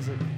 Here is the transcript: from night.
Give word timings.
from 0.00 0.18
night. 0.18 0.31